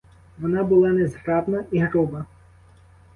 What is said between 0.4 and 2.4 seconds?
була незграбна і груба.